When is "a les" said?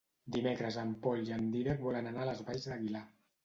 2.27-2.45